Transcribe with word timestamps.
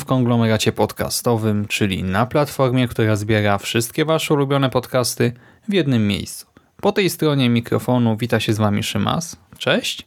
W 0.00 0.04
konglomeracie 0.04 0.72
podcastowym, 0.72 1.66
czyli 1.68 2.04
na 2.04 2.26
platformie, 2.26 2.88
która 2.88 3.16
zbiera 3.16 3.58
wszystkie 3.58 4.04
Wasze 4.04 4.34
ulubione 4.34 4.70
podcasty 4.70 5.32
w 5.68 5.72
jednym 5.72 6.06
miejscu. 6.06 6.46
Po 6.80 6.92
tej 6.92 7.10
stronie 7.10 7.50
mikrofonu 7.50 8.16
wita 8.16 8.40
się 8.40 8.52
z 8.52 8.58
Wami 8.58 8.82
Szymas. 8.82 9.36
Cześć. 9.58 10.06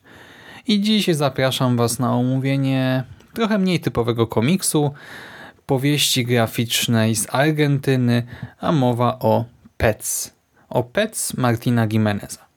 I 0.68 0.82
dziś 0.82 1.08
zapraszam 1.08 1.78
Was 1.78 2.00
na 2.00 2.14
omówienie 2.14 3.04
trochę 3.34 3.58
mniej 3.58 3.80
typowego 3.80 4.28
komiksu, 4.28 4.94
powieści 5.66 6.26
graficznej 6.26 7.16
z 7.16 7.36
Argentyny, 7.36 8.24
a 8.60 8.72
mowa 8.72 9.20
o 9.20 9.46
Pets. 9.78 10.34
O 10.70 10.84
Pets 10.84 11.38
Martina 11.38 11.88
Gimeneza. 11.88 12.49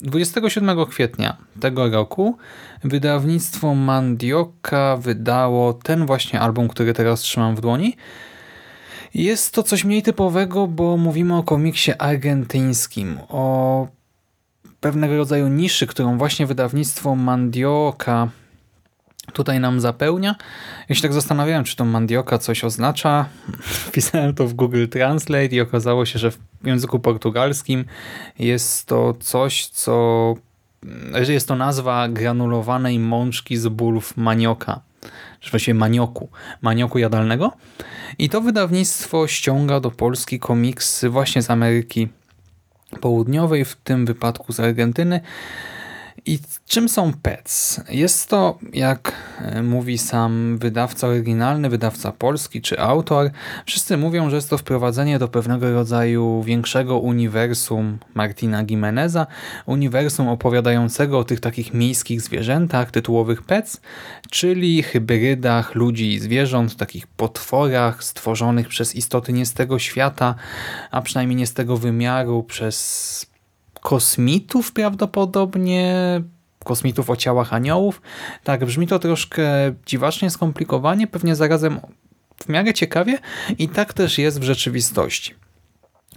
27 0.00 0.86
kwietnia 0.86 1.36
tego 1.60 1.90
roku 1.90 2.36
wydawnictwo 2.84 3.74
Mandioka 3.74 4.96
wydało 4.96 5.72
ten 5.72 6.06
właśnie 6.06 6.40
album, 6.40 6.68
który 6.68 6.94
teraz 6.94 7.20
trzymam 7.20 7.56
w 7.56 7.60
dłoni. 7.60 7.96
Jest 9.14 9.54
to 9.54 9.62
coś 9.62 9.84
mniej 9.84 10.02
typowego, 10.02 10.66
bo 10.66 10.96
mówimy 10.96 11.36
o 11.36 11.42
komiksie 11.42 11.92
argentyńskim, 11.98 13.18
o 13.28 13.88
pewnego 14.80 15.16
rodzaju 15.16 15.48
niszy, 15.48 15.86
którą 15.86 16.18
właśnie 16.18 16.46
wydawnictwo 16.46 17.14
Mandioka 17.14 18.28
tutaj 19.32 19.60
nam 19.60 19.80
zapełnia. 19.80 20.34
Ja 20.88 20.94
się 20.94 21.02
tak 21.02 21.12
zastanawiałem, 21.12 21.64
czy 21.64 21.76
to 21.76 21.84
mandioka 21.84 22.38
coś 22.38 22.64
oznacza. 22.64 23.28
Wpisałem 23.86 24.34
to 24.34 24.46
w 24.46 24.54
Google 24.54 24.86
Translate 24.86 25.46
i 25.46 25.60
okazało 25.60 26.06
się, 26.06 26.18
że 26.18 26.32
w 26.66 26.68
języku 26.68 26.98
portugalskim 26.98 27.84
jest 28.38 28.86
to 28.86 29.14
coś, 29.20 29.66
co 29.66 30.34
jest 31.28 31.48
to 31.48 31.56
nazwa 31.56 32.08
granulowanej 32.08 32.98
mączki 32.98 33.56
z 33.56 33.68
bulw 33.68 34.16
manioka, 34.16 34.80
czy 35.40 35.50
właściwie 35.50 35.74
manioku, 35.74 36.28
manioku 36.62 36.98
jadalnego. 36.98 37.52
I 38.18 38.28
to 38.28 38.40
wydawnictwo 38.40 39.26
ściąga 39.26 39.80
do 39.80 39.90
Polski 39.90 40.38
komiksy 40.38 41.08
właśnie 41.10 41.42
z 41.42 41.50
Ameryki 41.50 42.08
Południowej, 43.00 43.64
w 43.64 43.76
tym 43.76 44.06
wypadku 44.06 44.52
z 44.52 44.60
Argentyny, 44.60 45.20
i 46.26 46.38
czym 46.66 46.88
są 46.88 47.12
pets? 47.12 47.80
Jest 47.88 48.28
to, 48.28 48.58
jak 48.72 49.12
e, 49.40 49.62
mówi 49.62 49.98
sam 49.98 50.58
wydawca 50.58 51.06
oryginalny, 51.06 51.70
wydawca 51.70 52.12
polski 52.12 52.62
czy 52.62 52.80
autor, 52.80 53.30
wszyscy 53.66 53.96
mówią, 53.96 54.30
że 54.30 54.36
jest 54.36 54.50
to 54.50 54.58
wprowadzenie 54.58 55.18
do 55.18 55.28
pewnego 55.28 55.72
rodzaju 55.72 56.42
większego 56.42 56.98
uniwersum 56.98 57.98
Martina 58.14 58.64
Gimeneza, 58.64 59.26
uniwersum 59.66 60.28
opowiadającego 60.28 61.18
o 61.18 61.24
tych 61.24 61.40
takich 61.40 61.74
miejskich 61.74 62.20
zwierzętach, 62.20 62.90
tytułowych 62.90 63.42
pets, 63.42 63.80
czyli 64.30 64.82
hybrydach 64.82 65.74
ludzi 65.74 66.12
i 66.12 66.18
zwierząt, 66.18 66.76
takich 66.76 67.06
potworach 67.06 68.04
stworzonych 68.04 68.68
przez 68.68 68.96
istoty 68.96 69.32
nie 69.32 69.46
z 69.46 69.52
tego 69.52 69.78
świata, 69.78 70.34
a 70.90 71.02
przynajmniej 71.02 71.36
nie 71.36 71.46
z 71.46 71.54
tego 71.54 71.76
wymiaru, 71.76 72.42
przez 72.42 73.35
kosmitów 73.86 74.72
prawdopodobnie, 74.72 75.94
kosmitów 76.64 77.10
o 77.10 77.16
ciałach 77.16 77.52
aniołów. 77.52 78.02
Tak, 78.44 78.64
brzmi 78.64 78.86
to 78.86 78.98
troszkę 78.98 79.44
dziwacznie, 79.86 80.30
skomplikowanie, 80.30 81.06
pewnie 81.06 81.36
zarazem 81.36 81.80
w 82.36 82.48
miarę 82.48 82.74
ciekawie 82.74 83.18
i 83.58 83.68
tak 83.68 83.92
też 83.92 84.18
jest 84.18 84.40
w 84.40 84.42
rzeczywistości. 84.42 85.34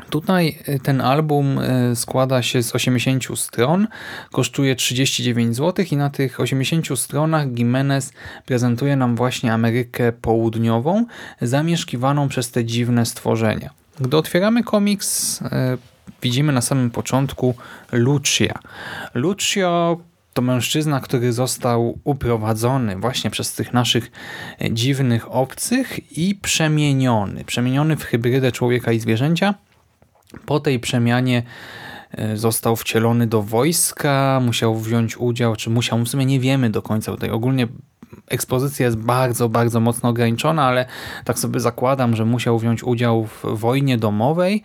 Tutaj 0.10 0.60
y, 0.70 0.80
ten 0.80 1.02
album 1.02 1.60
y, 1.60 1.96
składa 1.96 2.42
się 2.42 2.64
z 2.64 2.76
80 2.76 3.26
stron, 3.36 3.88
kosztuje 4.32 4.76
39 4.76 5.56
zł 5.56 5.86
i 5.92 5.96
na 5.96 6.10
tych 6.10 6.40
80 6.40 7.00
stronach 7.00 7.54
Gimenez 7.54 8.14
prezentuje 8.46 8.96
nam 8.96 9.16
właśnie 9.16 9.54
Amerykę 9.54 10.12
Południową, 10.12 11.06
zamieszkiwaną 11.42 12.30
przez 12.30 12.52
te 12.52 12.66
dziwne 12.66 13.06
stworzenia. 13.06 13.70
Gdy 14.00 14.18
otwieramy 14.18 14.64
komiks, 14.64 15.42
y, 15.42 15.46
widzimy 16.22 16.54
na 16.54 16.62
samym 16.62 16.92
początku 16.92 17.56
Lucia. 17.92 18.60
Lucio 19.14 19.98
to 20.34 20.42
mężczyzna, 20.42 21.00
który 21.00 21.34
został 21.34 22.00
uprowadzony 22.04 22.96
właśnie 22.96 23.30
przez 23.30 23.54
tych 23.54 23.74
naszych 23.74 24.12
dziwnych 24.72 25.32
obcych 25.32 26.18
i 26.18 26.36
przemieniony. 26.36 27.44
Przemieniony 27.44 27.96
w 27.96 28.04
hybrydę 28.04 28.52
człowieka 28.52 28.92
i 28.92 29.00
zwierzęcia. 29.00 29.56
Po 30.46 30.60
tej 30.60 30.80
przemianie 30.80 31.44
e, 32.12 32.38
został 32.38 32.76
wcielony 32.76 33.28
do 33.28 33.42
wojska, 33.42 34.42
musiał 34.46 34.76
wziąć 34.76 35.18
udział, 35.18 35.56
czy 35.56 35.70
musiał, 35.70 36.00
w 36.00 36.10
sumie 36.10 36.26
nie 36.26 36.40
wiemy 36.40 36.70
do 36.70 36.82
końca, 36.82 37.12
tutaj 37.12 37.30
ogólnie 37.30 37.68
ekspozycja 38.28 38.86
jest 38.86 38.98
bardzo, 38.98 39.50
bardzo 39.50 39.80
mocno 39.80 40.10
ograniczona, 40.10 40.64
ale 40.64 40.86
tak 41.26 41.40
sobie 41.40 41.60
zakładam, 41.60 42.16
że 42.16 42.26
musiał 42.26 42.60
wziąć 42.60 42.84
udział 42.84 43.26
w 43.26 43.44
wojnie 43.44 43.98
domowej. 43.98 44.64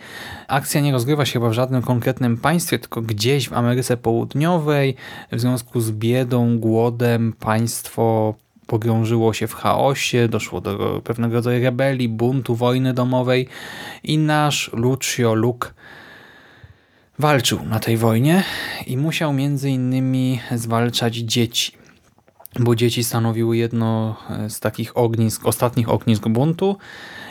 Akcja 0.49 0.81
nie 0.81 0.93
rozgrywa 0.93 1.25
się 1.25 1.33
chyba 1.33 1.49
w 1.49 1.53
żadnym 1.53 1.83
konkretnym 1.83 2.37
państwie, 2.37 2.79
tylko 2.79 3.03
gdzieś 3.03 3.49
w 3.49 3.53
Ameryce 3.53 3.97
Południowej. 3.97 4.95
W 5.33 5.41
związku 5.41 5.81
z 5.81 5.91
biedą, 5.91 6.59
głodem 6.59 7.33
państwo 7.33 8.35
pogrążyło 8.67 9.33
się 9.33 9.47
w 9.47 9.55
chaosie, 9.55 10.29
doszło 10.29 10.61
do 10.61 11.01
pewnego 11.05 11.35
rodzaju 11.35 11.65
rebelii, 11.65 12.09
buntu, 12.09 12.55
wojny 12.55 12.95
domowej 12.95 13.49
i 14.05 14.19
nasz 14.19 14.71
Lucio 14.73 15.35
Luke 15.35 15.69
walczył 17.19 17.65
na 17.65 17.81
tej 17.81 17.97
wojnie 17.97 18.45
i 18.87 18.97
musiał 18.97 19.33
między 19.33 19.71
innymi 19.71 20.41
zwalczać 20.55 21.15
dzieci 21.15 21.84
bo 22.61 22.75
dzieci 22.75 23.05
stanowiły 23.05 23.57
jedno 23.57 24.17
e, 24.31 24.51
z 24.51 24.61
takich 24.61 24.97
ognisk, 24.97 25.47
ostatnich 25.47 25.89
ognisk 25.89 26.29
buntu 26.29 26.77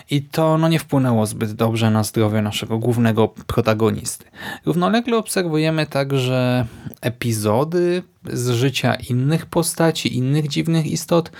i 0.09 0.21
to 0.21 0.57
no, 0.57 0.67
nie 0.67 0.79
wpłynęło 0.79 1.25
zbyt 1.25 1.51
dobrze 1.51 1.91
na 1.91 2.03
zdrowie 2.03 2.41
naszego 2.41 2.77
głównego 2.77 3.27
protagonisty. 3.27 4.25
Równolegle 4.65 5.17
obserwujemy 5.17 5.85
także 5.85 6.65
epizody 7.01 8.03
z 8.33 8.49
życia 8.49 8.95
innych 9.09 9.45
postaci, 9.45 10.17
innych 10.17 10.47
dziwnych 10.47 10.85
istot, 10.85 11.31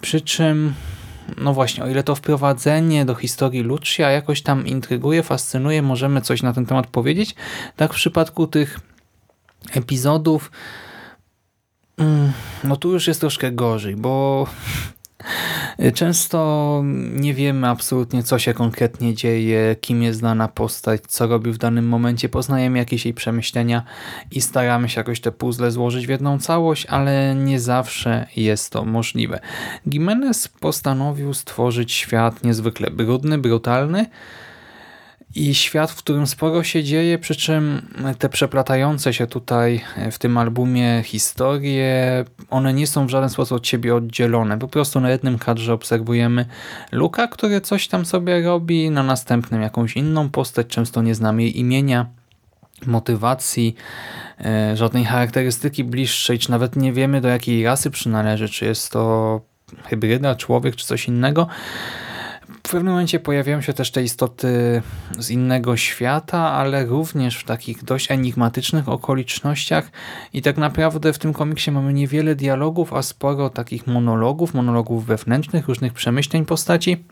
przy 0.00 0.20
czym 0.20 0.74
no 1.36 1.54
właśnie, 1.54 1.84
o 1.84 1.88
ile 1.88 2.02
to 2.02 2.14
wprowadzenie 2.14 3.04
do 3.04 3.14
historii 3.14 3.62
Lucia 3.62 4.10
jakoś 4.10 4.42
tam 4.42 4.66
intryguje, 4.66 5.22
fascynuje, 5.22 5.82
możemy 5.82 6.20
coś 6.20 6.42
na 6.42 6.52
ten 6.52 6.66
temat 6.66 6.86
powiedzieć, 6.86 7.34
tak 7.76 7.92
w 7.92 7.96
przypadku 7.96 8.46
tych 8.46 8.80
epizodów 9.72 10.50
no 12.64 12.76
tu 12.76 12.92
już 12.92 13.06
jest 13.06 13.20
troszkę 13.20 13.52
gorzej, 13.52 13.96
bo 13.96 14.46
często 15.94 16.82
nie 17.12 17.34
wiemy 17.34 17.68
absolutnie, 17.68 18.22
co 18.22 18.38
się 18.38 18.54
konkretnie 18.54 19.14
dzieje, 19.14 19.76
kim 19.80 20.02
jest 20.02 20.20
dana 20.20 20.48
postać, 20.48 21.00
co 21.08 21.26
robi 21.26 21.52
w 21.52 21.58
danym 21.58 21.88
momencie. 21.88 22.28
Poznajemy 22.28 22.78
jakieś 22.78 23.04
jej 23.04 23.14
przemyślenia 23.14 23.82
i 24.30 24.40
staramy 24.40 24.88
się 24.88 25.00
jakoś 25.00 25.20
te 25.20 25.32
puzzle 25.32 25.70
złożyć 25.70 26.06
w 26.06 26.10
jedną 26.10 26.38
całość, 26.38 26.86
ale 26.86 27.34
nie 27.34 27.60
zawsze 27.60 28.26
jest 28.36 28.70
to 28.70 28.84
możliwe. 28.84 29.40
Gimenez 29.88 30.48
postanowił 30.48 31.34
stworzyć 31.34 31.92
świat 31.92 32.44
niezwykle 32.44 32.90
brudny, 32.90 33.38
brutalny, 33.38 34.06
i 35.36 35.54
świat, 35.54 35.90
w 35.90 35.96
którym 35.96 36.26
sporo 36.26 36.64
się 36.64 36.84
dzieje, 36.84 37.18
przy 37.18 37.36
czym 37.36 37.82
te 38.18 38.28
przeplatające 38.28 39.14
się 39.14 39.26
tutaj 39.26 39.80
w 40.10 40.18
tym 40.18 40.38
albumie 40.38 41.02
historie, 41.04 42.24
one 42.50 42.72
nie 42.72 42.86
są 42.86 43.06
w 43.06 43.10
żaden 43.10 43.30
sposób 43.30 43.56
od 43.56 43.66
siebie 43.66 43.94
oddzielone. 43.94 44.58
Po 44.58 44.68
prostu 44.68 45.00
na 45.00 45.10
jednym 45.10 45.38
kadrze 45.38 45.74
obserwujemy 45.74 46.46
Luka, 46.92 47.28
który 47.28 47.60
coś 47.60 47.88
tam 47.88 48.06
sobie 48.06 48.42
robi, 48.42 48.90
na 48.90 49.02
następnym 49.02 49.62
jakąś 49.62 49.96
inną 49.96 50.28
postać, 50.30 50.66
często 50.66 51.02
nie 51.02 51.14
znamy 51.14 51.42
jej 51.42 51.58
imienia, 51.58 52.06
motywacji, 52.86 53.76
e, 54.44 54.76
żadnej 54.76 55.04
charakterystyki 55.04 55.84
bliższej, 55.84 56.38
czy 56.38 56.50
nawet 56.50 56.76
nie 56.76 56.92
wiemy 56.92 57.20
do 57.20 57.28
jakiej 57.28 57.64
rasy 57.64 57.90
przynależy, 57.90 58.48
czy 58.48 58.64
jest 58.64 58.90
to 58.90 59.40
hybryda, 59.84 60.34
człowiek, 60.34 60.76
czy 60.76 60.86
coś 60.86 61.08
innego. 61.08 61.48
W 62.66 62.70
pewnym 62.70 62.92
momencie 62.92 63.20
pojawiają 63.20 63.60
się 63.60 63.72
też 63.72 63.90
te 63.90 64.02
istoty 64.02 64.82
z 65.18 65.30
innego 65.30 65.76
świata, 65.76 66.38
ale 66.38 66.86
również 66.86 67.36
w 67.36 67.44
takich 67.44 67.84
dość 67.84 68.10
enigmatycznych 68.10 68.88
okolicznościach 68.88 69.90
i 70.32 70.42
tak 70.42 70.56
naprawdę 70.56 71.12
w 71.12 71.18
tym 71.18 71.32
komiksie 71.32 71.70
mamy 71.70 71.92
niewiele 71.92 72.34
dialogów, 72.34 72.92
a 72.92 73.02
sporo 73.02 73.50
takich 73.50 73.86
monologów, 73.86 74.54
monologów 74.54 75.06
wewnętrznych, 75.06 75.68
różnych 75.68 75.92
przemyśleń 75.92 76.44
postaci. 76.44 77.04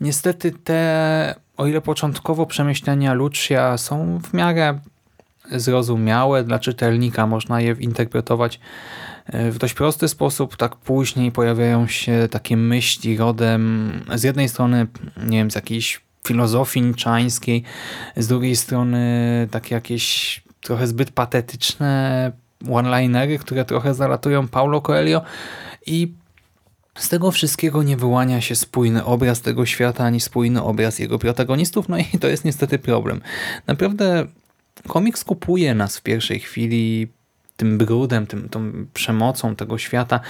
Niestety 0.00 0.52
te, 0.52 1.34
o 1.56 1.66
ile 1.66 1.80
początkowo 1.80 2.46
przemyślenia 2.46 3.14
Lucia 3.14 3.78
są 3.78 4.18
w 4.18 4.34
miarę 4.34 4.78
zrozumiałe 5.52 6.44
dla 6.44 6.58
czytelnika, 6.58 7.26
można 7.26 7.60
je 7.60 7.76
interpretować 7.78 8.60
w 9.28 9.58
dość 9.58 9.74
prosty 9.74 10.08
sposób, 10.08 10.56
tak 10.56 10.76
później 10.76 11.32
pojawiają 11.32 11.86
się 11.86 12.28
takie 12.30 12.56
myśli 12.56 13.16
rodem 13.16 13.92
z 14.14 14.22
jednej 14.22 14.48
strony, 14.48 14.86
nie 15.26 15.38
wiem, 15.38 15.50
z 15.50 15.54
jakiejś 15.54 16.00
filozofii 16.26 16.82
niczańskiej, 16.82 17.62
z 18.16 18.26
drugiej 18.26 18.56
strony 18.56 19.48
takie 19.50 19.74
jakieś 19.74 20.42
trochę 20.60 20.86
zbyt 20.86 21.10
patetyczne 21.10 22.32
one-linery, 22.70 23.38
które 23.38 23.64
trochę 23.64 23.94
zalatują 23.94 24.48
Paulo 24.48 24.80
Coelho 24.80 25.22
i 25.86 26.12
z 26.98 27.08
tego 27.08 27.30
wszystkiego 27.30 27.82
nie 27.82 27.96
wyłania 27.96 28.40
się 28.40 28.56
spójny 28.56 29.04
obraz 29.04 29.40
tego 29.40 29.66
świata, 29.66 30.04
ani 30.04 30.20
spójny 30.20 30.62
obraz 30.62 30.98
jego 30.98 31.18
protagonistów, 31.18 31.88
no 31.88 31.98
i 31.98 32.18
to 32.20 32.28
jest 32.28 32.44
niestety 32.44 32.78
problem. 32.78 33.20
Naprawdę 33.66 34.26
komiks 34.88 35.24
kupuje 35.24 35.74
nas 35.74 35.98
w 35.98 36.02
pierwszej 36.02 36.40
chwili 36.40 37.08
tym 37.60 37.78
brudem, 37.78 38.26
tym, 38.26 38.48
tą 38.48 38.72
przemocą 38.94 39.56
tego 39.56 39.78
świata. 39.78 40.20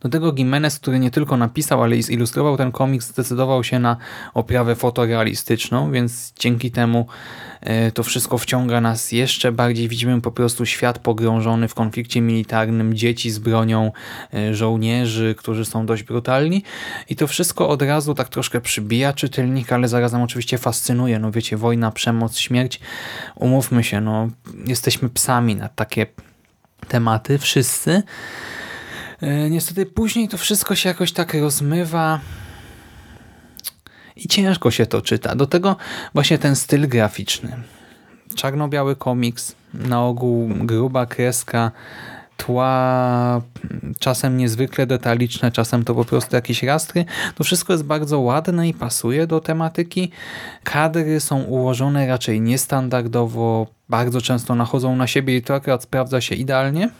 Do 0.00 0.08
tego 0.08 0.32
Jimenez, 0.36 0.78
który 0.78 0.98
nie 0.98 1.10
tylko 1.10 1.36
napisał, 1.36 1.82
ale 1.82 1.96
i 1.96 2.02
zilustrował 2.02 2.56
ten 2.56 2.72
komiks, 2.72 3.08
zdecydował 3.08 3.64
się 3.64 3.78
na 3.78 3.96
oprawę 4.34 4.74
fotorealistyczną, 4.74 5.92
więc 5.92 6.32
dzięki 6.38 6.70
temu 6.70 7.06
e, 7.60 7.92
to 7.92 8.02
wszystko 8.02 8.38
wciąga 8.38 8.80
nas 8.80 9.12
jeszcze 9.12 9.52
bardziej. 9.52 9.88
Widzimy 9.88 10.20
po 10.20 10.32
prostu 10.32 10.66
świat 10.66 10.98
pogrążony 10.98 11.68
w 11.68 11.74
konflikcie 11.74 12.20
militarnym, 12.20 12.94
dzieci 12.94 13.30
z 13.30 13.38
bronią, 13.38 13.92
e, 14.34 14.54
żołnierzy, 14.54 15.34
którzy 15.38 15.64
są 15.64 15.86
dość 15.86 16.02
brutalni 16.02 16.62
i 17.08 17.16
to 17.16 17.26
wszystko 17.26 17.68
od 17.68 17.82
razu 17.82 18.14
tak 18.14 18.28
troszkę 18.28 18.60
przybija 18.60 19.12
czytelnika, 19.12 19.74
ale 19.74 19.88
zarazem 19.88 20.22
oczywiście 20.22 20.58
fascynuje. 20.58 21.18
No 21.18 21.30
wiecie, 21.30 21.56
wojna, 21.56 21.90
przemoc, 21.90 22.38
śmierć. 22.38 22.80
Umówmy 23.34 23.84
się, 23.84 24.00
no 24.00 24.28
jesteśmy 24.66 25.08
psami 25.08 25.56
na 25.56 25.68
takie 25.68 26.06
tematy, 26.88 27.38
wszyscy. 27.38 28.02
E, 29.20 29.50
niestety 29.50 29.86
później 29.86 30.28
to 30.28 30.38
wszystko 30.38 30.74
się 30.74 30.88
jakoś 30.88 31.12
tak 31.12 31.34
rozmywa 31.34 32.20
i 34.16 34.28
ciężko 34.28 34.70
się 34.70 34.86
to 34.86 35.02
czyta. 35.02 35.34
Do 35.34 35.46
tego 35.46 35.76
właśnie 36.14 36.38
ten 36.38 36.56
styl 36.56 36.88
graficzny. 36.88 37.56
Czarno-biały 38.36 38.96
komiks, 38.96 39.54
na 39.74 40.04
ogół 40.04 40.48
gruba 40.48 41.06
kreska, 41.06 41.70
tła 42.36 43.40
czasem 43.98 44.36
niezwykle 44.36 44.86
detaliczne, 44.86 45.52
czasem 45.52 45.84
to 45.84 45.94
po 45.94 46.04
prostu 46.04 46.36
jakieś 46.36 46.62
rastry. 46.62 47.04
To 47.34 47.44
wszystko 47.44 47.72
jest 47.72 47.84
bardzo 47.84 48.20
ładne 48.20 48.68
i 48.68 48.74
pasuje 48.74 49.26
do 49.26 49.40
tematyki. 49.40 50.10
Kadry 50.64 51.20
są 51.20 51.42
ułożone 51.42 52.06
raczej 52.06 52.40
niestandardowo, 52.40 53.66
bardzo 53.88 54.20
często 54.20 54.54
nachodzą 54.54 54.96
na 54.96 55.06
siebie 55.06 55.36
i 55.36 55.42
to 55.42 55.54
akurat 55.54 55.82
sprawdza 55.82 56.20
się 56.20 56.34
idealnie. 56.34 56.90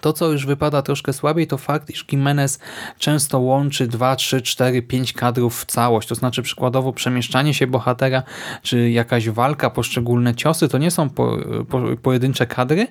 To, 0.00 0.12
co 0.12 0.32
już 0.32 0.46
wypada 0.46 0.82
troszkę 0.82 1.12
słabiej, 1.12 1.46
to 1.46 1.58
fakt, 1.58 1.90
iż 1.90 2.06
Jimenez 2.12 2.58
często 2.98 3.38
łączy 3.38 3.86
2, 3.86 4.16
3, 4.16 4.42
4, 4.42 4.82
5 4.82 5.12
kadrów 5.12 5.60
w 5.60 5.66
całość. 5.66 6.08
To 6.08 6.14
znaczy 6.14 6.42
przykładowo 6.42 6.92
przemieszczanie 6.92 7.54
się 7.54 7.66
bohatera, 7.66 8.22
czy 8.62 8.90
jakaś 8.90 9.28
walka, 9.28 9.70
poszczególne 9.70 10.34
ciosy, 10.34 10.68
to 10.68 10.78
nie 10.78 10.90
są 10.90 11.10
po, 11.10 11.36
po, 11.68 11.82
pojedyncze 12.02 12.46
kadry, 12.46 12.86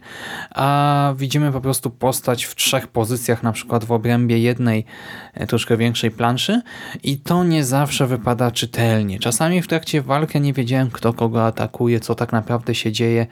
a 0.56 1.14
widzimy 1.18 1.52
po 1.52 1.62
prostu 1.62 1.90
postać 1.90 2.44
w 2.44 2.56
trzech 2.56 2.88
pozycjach, 2.88 3.44
na 3.44 3.52
przykład 3.52 3.86
w 3.86 3.92
obrębie 3.92 4.40
jednej 4.40 4.86
e, 5.34 5.48
troszkę 5.48 5.78
większej 5.78 6.12
planszy 6.12 6.62
i 7.04 7.18
to 7.18 7.44
nie 7.44 7.66
zawsze 7.66 8.08
wypada 8.08 8.52
czytelnie. 8.52 9.20
Czasami 9.20 9.62
w 9.62 9.68
trakcie 9.68 10.02
walki 10.02 10.42
nie 10.42 10.54
wiedziałem, 10.54 10.92
kto 10.92 11.14
kogo 11.14 11.46
atakuje, 11.46 12.00
co 12.00 12.16
tak 12.16 12.32
naprawdę 12.32 12.76
się 12.76 12.92
dzieje. 12.92 13.28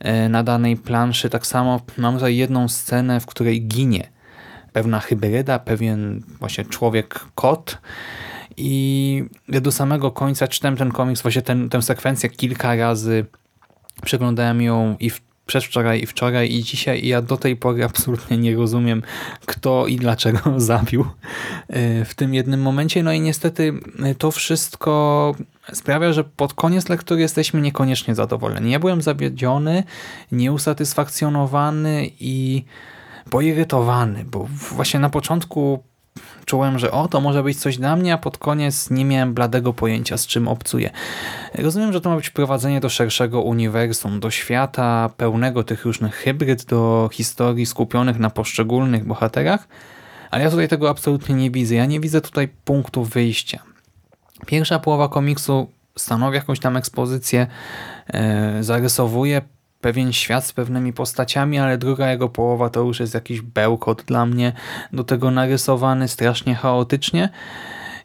E, 0.00 0.28
na 0.28 0.42
danej 0.42 0.76
planszy. 0.76 1.30
Tak 1.30 1.46
samo 1.46 1.80
mam 1.96 2.14
tutaj 2.14 2.36
jedną 2.36 2.68
scenę, 2.68 3.20
w 3.20 3.26
której 3.26 3.66
ginie 3.66 4.08
pewna 4.72 5.00
hybryda, 5.00 5.58
pewien 5.58 6.22
właśnie 6.38 6.64
człowiek-kot 6.64 7.78
i 8.56 9.24
do 9.48 9.72
samego 9.72 10.10
końca 10.10 10.48
czytam 10.48 10.76
ten 10.76 10.92
komiks, 10.92 11.22
właśnie 11.22 11.42
ten, 11.42 11.68
tę 11.68 11.82
sekwencję 11.82 12.28
kilka 12.30 12.76
razy 12.76 13.26
przeglądałem 14.02 14.62
ją 14.62 14.96
i 15.00 15.10
w 15.10 15.29
przedwczoraj 15.50 16.02
i 16.02 16.06
wczoraj 16.06 16.52
i 16.52 16.62
dzisiaj 16.62 17.04
i 17.04 17.08
ja 17.08 17.22
do 17.22 17.36
tej 17.36 17.56
pory 17.56 17.84
absolutnie 17.84 18.38
nie 18.38 18.56
rozumiem 18.56 19.02
kto 19.46 19.86
i 19.86 19.96
dlaczego 19.96 20.40
zabił 20.70 21.06
e, 21.68 22.04
w 22.04 22.14
tym 22.14 22.34
jednym 22.34 22.62
momencie. 22.62 23.02
No 23.02 23.12
i 23.12 23.20
niestety 23.20 23.72
e, 24.02 24.14
to 24.14 24.30
wszystko 24.30 25.34
sprawia, 25.72 26.12
że 26.12 26.24
pod 26.24 26.54
koniec 26.54 26.88
lektury 26.88 27.20
jesteśmy 27.20 27.60
niekoniecznie 27.60 28.14
zadowoleni. 28.14 28.70
Ja 28.70 28.78
byłem 28.78 29.02
zawiedziony, 29.02 29.84
nieusatysfakcjonowany 30.32 32.10
i 32.20 32.64
poirytowany, 33.30 34.24
bo 34.24 34.48
właśnie 34.74 35.00
na 35.00 35.10
początku 35.10 35.82
czułem, 36.44 36.78
że 36.78 36.90
o, 36.90 37.08
to 37.08 37.20
może 37.20 37.42
być 37.42 37.60
coś 37.60 37.76
dla 37.78 37.96
mnie, 37.96 38.14
a 38.14 38.18
pod 38.18 38.38
koniec 38.38 38.90
nie 38.90 39.04
miałem 39.04 39.34
bladego 39.34 39.72
pojęcia, 39.72 40.16
z 40.16 40.26
czym 40.26 40.48
obcuję. 40.48 40.90
Rozumiem, 41.54 41.92
że 41.92 42.00
to 42.00 42.10
ma 42.10 42.16
być 42.16 42.30
prowadzenie 42.30 42.80
do 42.80 42.88
szerszego 42.88 43.42
uniwersum, 43.42 44.20
do 44.20 44.30
świata 44.30 45.10
pełnego 45.16 45.64
tych 45.64 45.84
różnych 45.84 46.14
hybryd, 46.14 46.64
do 46.64 47.10
historii 47.12 47.66
skupionych 47.66 48.18
na 48.18 48.30
poszczególnych 48.30 49.04
bohaterach, 49.04 49.68
ale 50.30 50.44
ja 50.44 50.50
tutaj 50.50 50.68
tego 50.68 50.90
absolutnie 50.90 51.34
nie 51.34 51.50
widzę. 51.50 51.74
Ja 51.74 51.86
nie 51.86 52.00
widzę 52.00 52.20
tutaj 52.20 52.48
punktu 52.64 53.04
wyjścia. 53.04 53.62
Pierwsza 54.46 54.78
połowa 54.78 55.08
komiksu 55.08 55.70
stanowi 55.96 56.36
jakąś 56.36 56.60
tam 56.60 56.76
ekspozycję, 56.76 57.46
e, 58.06 58.62
zarysowuje 58.62 59.42
pewien 59.80 60.12
świat 60.12 60.46
z 60.46 60.52
pewnymi 60.52 60.92
postaciami, 60.92 61.58
ale 61.58 61.78
druga 61.78 62.10
jego 62.10 62.28
połowa 62.28 62.70
to 62.70 62.80
już 62.80 63.00
jest 63.00 63.14
jakiś 63.14 63.40
bełkot 63.40 64.02
dla 64.02 64.26
mnie, 64.26 64.52
do 64.92 65.04
tego 65.04 65.30
narysowany 65.30 66.08
strasznie 66.08 66.54
chaotycznie 66.54 67.28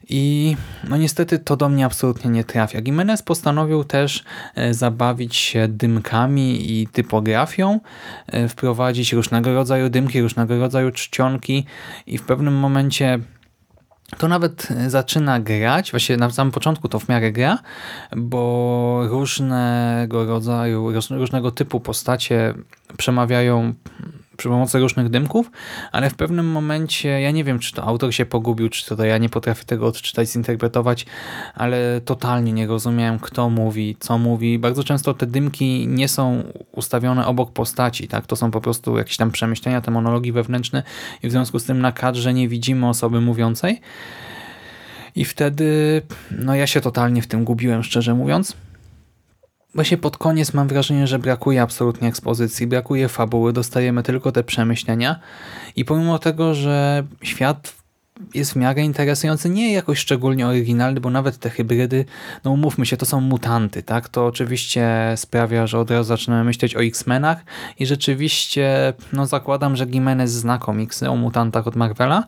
i 0.08 0.56
no 0.88 0.96
niestety 0.96 1.38
to 1.38 1.56
do 1.56 1.68
mnie 1.68 1.84
absolutnie 1.84 2.30
nie 2.30 2.44
trafia. 2.44 2.80
Jimenez 2.86 3.22
postanowił 3.22 3.84
też 3.84 4.24
e, 4.54 4.74
zabawić 4.74 5.36
się 5.36 5.68
dymkami 5.68 6.72
i 6.72 6.86
typografią, 6.86 7.80
e, 8.26 8.48
wprowadzić 8.48 9.12
różnego 9.12 9.54
rodzaju 9.54 9.88
dymki, 9.88 10.22
różnego 10.22 10.58
rodzaju 10.58 10.90
czcionki 10.90 11.64
i 12.06 12.18
w 12.18 12.22
pewnym 12.22 12.54
momencie 12.54 13.18
to 14.18 14.28
nawet 14.28 14.68
zaczyna 14.86 15.40
grać, 15.40 15.90
właśnie 15.90 16.16
na 16.16 16.30
samym 16.30 16.52
początku 16.52 16.88
to 16.88 16.98
w 16.98 17.08
miarę 17.08 17.32
gra, 17.32 17.58
bo 18.16 19.00
różnego 19.08 20.24
rodzaju, 20.26 20.92
różnego 21.10 21.50
typu 21.50 21.80
postacie 21.80 22.54
przemawiają 22.96 23.74
przy 24.36 24.48
pomocy 24.48 24.78
różnych 24.78 25.08
dymków, 25.08 25.50
ale 25.92 26.10
w 26.10 26.14
pewnym 26.14 26.46
momencie, 26.46 27.08
ja 27.08 27.30
nie 27.30 27.44
wiem, 27.44 27.58
czy 27.58 27.72
to 27.72 27.84
autor 27.84 28.14
się 28.14 28.26
pogubił, 28.26 28.68
czy 28.68 28.96
to 28.96 29.04
ja 29.04 29.18
nie 29.18 29.28
potrafię 29.28 29.64
tego 29.64 29.86
odczytać, 29.86 30.28
zinterpretować, 30.28 31.06
ale 31.54 32.00
totalnie 32.04 32.52
nie 32.52 32.66
rozumiałem, 32.66 33.18
kto 33.18 33.50
mówi, 33.50 33.96
co 34.00 34.18
mówi. 34.18 34.58
Bardzo 34.58 34.84
często 34.84 35.14
te 35.14 35.26
dymki 35.26 35.86
nie 35.88 36.08
są 36.08 36.42
ustawione 36.72 37.26
obok 37.26 37.52
postaci, 37.52 38.08
tak? 38.08 38.26
To 38.26 38.36
są 38.36 38.50
po 38.50 38.60
prostu 38.60 38.98
jakieś 38.98 39.16
tam 39.16 39.30
przemyślenia, 39.30 39.80
te 39.80 39.90
monologi 39.90 40.32
wewnętrzne 40.32 40.82
i 41.22 41.28
w 41.28 41.30
związku 41.30 41.58
z 41.58 41.64
tym 41.64 41.80
na 41.80 41.92
kadrze 41.92 42.34
nie 42.34 42.48
widzimy 42.48 42.88
osoby 42.88 43.20
mówiącej. 43.20 43.80
I 45.16 45.24
wtedy, 45.24 46.02
no 46.30 46.54
ja 46.54 46.66
się 46.66 46.80
totalnie 46.80 47.22
w 47.22 47.26
tym 47.26 47.44
gubiłem, 47.44 47.82
szczerze 47.82 48.14
mówiąc. 48.14 48.56
Właśnie 49.76 49.96
pod 49.96 50.18
koniec 50.18 50.54
mam 50.54 50.68
wrażenie, 50.68 51.06
że 51.06 51.18
brakuje 51.18 51.62
absolutnie 51.62 52.08
ekspozycji, 52.08 52.66
brakuje 52.66 53.08
fabuły, 53.08 53.52
dostajemy 53.52 54.02
tylko 54.02 54.32
te 54.32 54.44
przemyślenia 54.44 55.20
i 55.76 55.84
pomimo 55.84 56.18
tego, 56.18 56.54
że 56.54 57.04
świat 57.22 57.75
jest 58.34 58.52
w 58.52 58.56
miarę 58.56 58.82
interesujący, 58.82 59.50
nie 59.50 59.72
jakoś 59.72 59.98
szczególnie 59.98 60.46
oryginalny, 60.46 61.00
bo 61.00 61.10
nawet 61.10 61.38
te 61.38 61.50
hybrydy, 61.50 62.04
no 62.44 62.50
umówmy 62.50 62.86
się, 62.86 62.96
to 62.96 63.06
są 63.06 63.20
mutanty, 63.20 63.82
tak? 63.82 64.08
To 64.08 64.26
oczywiście 64.26 65.12
sprawia, 65.16 65.66
że 65.66 65.78
od 65.78 65.90
razu 65.90 66.08
zaczynamy 66.08 66.44
myśleć 66.44 66.76
o 66.76 66.82
X-Menach 66.82 67.38
i 67.78 67.86
rzeczywiście, 67.86 68.92
no 69.12 69.26
zakładam, 69.26 69.76
że 69.76 69.84
Jimenez 69.84 70.32
zna 70.32 70.58
komiksy 70.58 71.10
o 71.10 71.16
mutantach 71.16 71.66
od 71.66 71.76
Marvela 71.76 72.24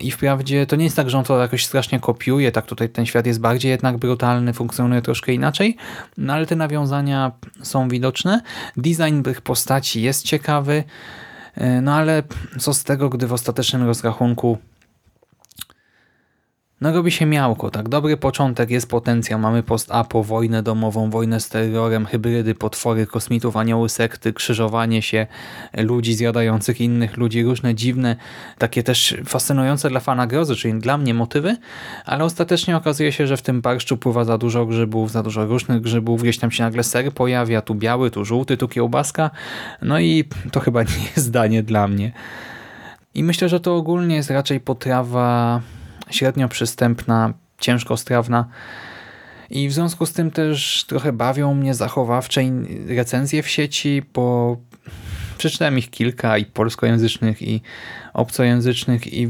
i 0.00 0.10
wprawdzie 0.10 0.66
to 0.66 0.76
nie 0.76 0.84
jest 0.84 0.96
tak, 0.96 1.10
że 1.10 1.18
on 1.18 1.24
to 1.24 1.38
jakoś 1.40 1.64
strasznie 1.64 2.00
kopiuje, 2.00 2.52
tak 2.52 2.66
tutaj 2.66 2.88
ten 2.88 3.06
świat 3.06 3.26
jest 3.26 3.40
bardziej 3.40 3.70
jednak 3.70 3.96
brutalny, 3.96 4.52
funkcjonuje 4.52 5.02
troszkę 5.02 5.32
inaczej, 5.32 5.76
no 6.18 6.32
ale 6.32 6.46
te 6.46 6.56
nawiązania 6.56 7.32
są 7.62 7.88
widoczne. 7.88 8.40
Design 8.76 9.22
tych 9.22 9.40
postaci 9.40 10.02
jest 10.02 10.24
ciekawy, 10.24 10.84
no 11.82 11.94
ale 11.94 12.22
co 12.58 12.74
z 12.74 12.84
tego, 12.84 13.08
gdy 13.08 13.26
w 13.26 13.32
ostatecznym 13.32 13.86
rozrachunku 13.86 14.58
No 16.80 16.92
robi 16.92 17.10
się 17.10 17.26
miałko, 17.26 17.70
tak? 17.70 17.88
Dobry 17.88 18.16
początek, 18.16 18.70
jest 18.70 18.90
potencjał, 18.90 19.40
mamy 19.40 19.62
post-apo, 19.62 20.24
wojnę 20.24 20.62
domową, 20.62 21.10
wojnę 21.10 21.40
z 21.40 21.48
terrorem, 21.48 22.06
hybrydy, 22.06 22.54
potwory, 22.54 23.06
kosmitów, 23.06 23.56
anioły, 23.56 23.88
sekty, 23.88 24.32
krzyżowanie 24.32 25.02
się 25.02 25.26
ludzi 25.76 26.14
zjadających 26.14 26.80
innych 26.80 27.16
ludzi, 27.16 27.42
różne 27.42 27.74
dziwne, 27.74 28.16
takie 28.58 28.82
też 28.82 29.16
fascynujące 29.24 29.88
dla 29.88 30.00
fana 30.00 30.26
grozy, 30.26 30.56
czyli 30.56 30.80
dla 30.80 30.98
mnie 30.98 31.14
motywy, 31.14 31.56
ale 32.04 32.24
ostatecznie 32.24 32.76
okazuje 32.76 33.12
się, 33.12 33.26
że 33.26 33.36
w 33.36 33.42
tym 33.42 33.60
barszczu 33.60 33.96
pływa 33.96 34.24
za 34.24 34.38
dużo 34.38 34.66
grzybów, 34.66 35.10
za 35.10 35.22
dużo 35.22 35.46
różnych 35.46 35.80
grzybów, 35.80 36.22
gdzieś 36.22 36.38
tam 36.38 36.50
się 36.50 36.64
nagle 36.64 36.84
ser 36.84 37.12
pojawia, 37.12 37.62
tu 37.62 37.74
biały, 37.74 38.10
tu 38.10 38.24
żółty, 38.24 38.56
tu 38.56 38.68
kiełbaska, 38.68 39.30
no 39.82 40.00
i 40.00 40.24
to 40.52 40.60
chyba 40.60 40.82
nie 40.98 41.04
jest 41.04 41.26
zdanie 41.26 41.62
dla 41.62 41.88
mnie. 41.88 42.12
I 43.14 43.24
myślę, 43.24 43.48
że 43.48 43.60
to 43.60 43.76
ogólnie 43.76 44.16
jest 44.16 44.30
raczej 44.30 44.60
potrawa 44.60 45.60
średnio 46.10 46.48
przystępna, 46.48 47.34
ciężko 47.58 47.96
strawna. 47.96 48.48
I 49.50 49.68
w 49.68 49.72
związku 49.72 50.06
z 50.06 50.12
tym 50.12 50.30
też 50.30 50.84
trochę 50.88 51.12
bawią 51.12 51.54
mnie 51.54 51.74
zachowawcze 51.74 52.42
recenzje 52.88 53.42
w 53.42 53.48
sieci, 53.48 54.02
bo 54.14 54.56
przeczytałem 55.38 55.78
ich 55.78 55.90
kilka 55.90 56.38
i 56.38 56.44
polskojęzycznych 56.44 57.42
i 57.42 57.60
obcojęzycznych 58.14 59.14
i 59.14 59.28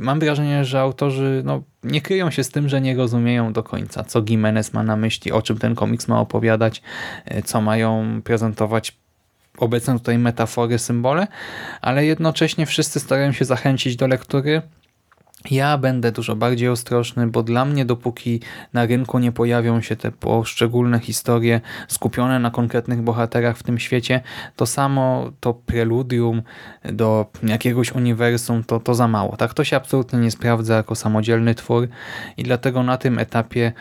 mam 0.00 0.20
wrażenie, 0.20 0.64
że 0.64 0.80
autorzy 0.80 1.42
no, 1.44 1.62
nie 1.84 2.00
kryją 2.00 2.30
się 2.30 2.44
z 2.44 2.50
tym, 2.50 2.68
że 2.68 2.80
nie 2.80 2.96
rozumieją 2.96 3.52
do 3.52 3.62
końca, 3.62 4.04
co 4.04 4.22
Jimenez 4.28 4.72
ma 4.72 4.82
na 4.82 4.96
myśli, 4.96 5.32
o 5.32 5.42
czym 5.42 5.58
ten 5.58 5.74
komiks 5.74 6.08
ma 6.08 6.20
opowiadać, 6.20 6.82
e, 7.24 7.42
co 7.42 7.60
mają 7.60 8.20
prezentować 8.24 8.96
obecne 9.58 9.98
tutaj 9.98 10.18
metafory, 10.18 10.78
symbole, 10.78 11.26
ale 11.80 12.06
jednocześnie 12.06 12.66
wszyscy 12.66 13.00
starają 13.00 13.32
się 13.32 13.44
zachęcić 13.44 13.96
do 13.96 14.06
lektury. 14.06 14.62
Ja 15.50 15.78
będę 15.78 16.12
dużo 16.12 16.36
bardziej 16.36 16.68
ostrożny, 16.68 17.26
bo 17.26 17.42
dla 17.42 17.64
mnie 17.64 17.84
dopóki 17.84 18.40
na 18.72 18.86
rynku 18.86 19.18
nie 19.18 19.32
pojawią 19.32 19.80
się 19.80 19.96
te 19.96 20.12
poszczególne 20.12 21.00
historie 21.00 21.60
skupione 21.88 22.38
na 22.38 22.50
konkretnych 22.50 23.02
bohaterach 23.02 23.58
w 23.58 23.62
tym 23.62 23.78
świecie, 23.78 24.20
to 24.56 24.66
samo 24.66 25.32
to 25.40 25.54
preludium 25.54 26.42
do 26.84 27.26
jakiegoś 27.42 27.92
uniwersum 27.92 28.64
to, 28.64 28.80
to 28.80 28.94
za 28.94 29.08
mało. 29.08 29.36
Tak 29.36 29.54
to 29.54 29.64
się 29.64 29.76
absolutnie 29.76 30.18
nie 30.18 30.30
sprawdza 30.30 30.76
jako 30.76 30.94
samodzielny 30.94 31.54
twór 31.54 31.88
i 32.36 32.42
dlatego 32.42 32.82
na 32.82 32.96
tym 32.96 33.18
etapie 33.18 33.72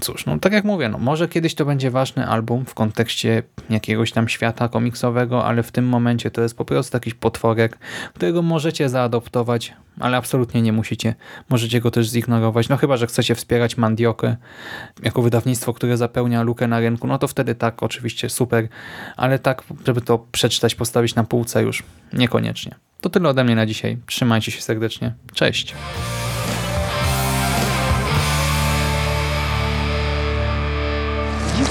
Cóż, 0.00 0.26
no 0.26 0.38
tak 0.38 0.52
jak 0.52 0.64
mówię, 0.64 0.88
no 0.88 0.98
może 0.98 1.28
kiedyś 1.28 1.54
to 1.54 1.64
będzie 1.64 1.90
ważny 1.90 2.26
album 2.26 2.64
w 2.66 2.74
kontekście 2.74 3.42
jakiegoś 3.70 4.12
tam 4.12 4.28
świata 4.28 4.68
komiksowego, 4.68 5.44
ale 5.44 5.62
w 5.62 5.72
tym 5.72 5.88
momencie 5.88 6.30
to 6.30 6.42
jest 6.42 6.56
po 6.56 6.64
prostu 6.64 6.96
jakiś 6.96 7.14
potworek, 7.14 7.78
którego 8.14 8.42
możecie 8.42 8.88
zaadoptować, 8.88 9.74
ale 10.00 10.16
absolutnie 10.16 10.62
nie 10.62 10.72
musicie. 10.72 11.14
Możecie 11.48 11.80
go 11.80 11.90
też 11.90 12.08
zignorować, 12.08 12.68
no 12.68 12.76
chyba, 12.76 12.96
że 12.96 13.06
chcecie 13.06 13.34
wspierać 13.34 13.76
Mandiokę 13.76 14.36
jako 15.02 15.22
wydawnictwo, 15.22 15.72
które 15.72 15.96
zapełnia 15.96 16.42
lukę 16.42 16.68
na 16.68 16.80
rynku, 16.80 17.06
no 17.06 17.18
to 17.18 17.28
wtedy 17.28 17.54
tak, 17.54 17.82
oczywiście 17.82 18.30
super, 18.30 18.68
ale 19.16 19.38
tak, 19.38 19.62
żeby 19.86 20.00
to 20.00 20.26
przeczytać, 20.32 20.74
postawić 20.74 21.14
na 21.14 21.24
półce 21.24 21.62
już 21.62 21.82
niekoniecznie. 22.12 22.74
To 23.00 23.10
tyle 23.10 23.28
ode 23.28 23.44
mnie 23.44 23.56
na 23.56 23.66
dzisiaj. 23.66 23.98
Trzymajcie 24.06 24.52
się 24.52 24.62
serdecznie. 24.62 25.14
Cześć. 25.34 25.74